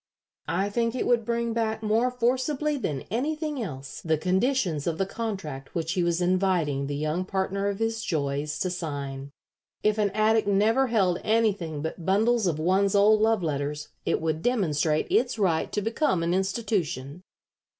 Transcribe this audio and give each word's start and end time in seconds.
I 0.47 0.71
think 0.71 0.95
it 0.95 1.05
would 1.05 1.23
bring 1.25 1.53
back 1.53 1.83
more 1.83 2.09
forcibly 2.09 2.75
than 2.75 3.03
anything 3.11 3.61
else 3.61 4.01
the 4.01 4.17
conditions 4.17 4.87
of 4.87 4.97
the 4.97 5.05
contract 5.05 5.75
which 5.75 5.91
he 5.91 6.01
was 6.01 6.19
inviting 6.21 6.87
the 6.87 6.95
young 6.95 7.23
partner 7.23 7.67
of 7.67 7.77
his 7.77 8.03
joys 8.03 8.57
to 8.61 8.71
sign. 8.71 9.29
If 9.83 9.99
an 9.99 10.09
attic 10.15 10.47
never 10.47 10.87
held 10.87 11.19
anything 11.23 11.83
but 11.83 12.03
bundles 12.03 12.47
of 12.47 12.57
one's 12.57 12.95
old 12.95 13.21
love 13.21 13.43
letters 13.43 13.89
it 14.03 14.19
would 14.19 14.41
demonstrate 14.41 15.05
its 15.11 15.37
right 15.37 15.71
to 15.71 15.83
become 15.83 16.23
an 16.23 16.33
institution." 16.33 17.21